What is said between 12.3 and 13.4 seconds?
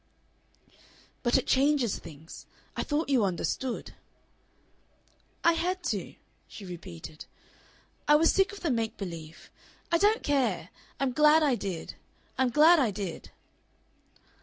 I'm glad I did."